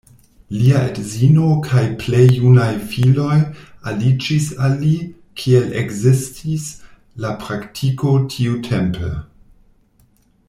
[0.59, 3.35] Lia edzino kaj plej junaj filoj
[3.91, 4.95] aliĝis al li,
[5.41, 6.65] kiel ekzistis
[7.27, 9.11] la praktiko tiutempe.